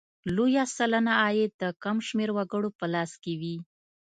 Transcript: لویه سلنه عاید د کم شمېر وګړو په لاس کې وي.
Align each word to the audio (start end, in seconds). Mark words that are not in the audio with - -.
لویه 0.35 0.65
سلنه 0.75 1.13
عاید 1.23 1.51
د 1.61 1.63
کم 1.83 1.97
شمېر 2.07 2.29
وګړو 2.33 2.69
په 2.79 2.85
لاس 2.93 3.11
کې 3.23 3.33
وي. 3.41 3.55